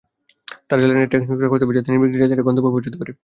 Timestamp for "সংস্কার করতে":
1.27-1.63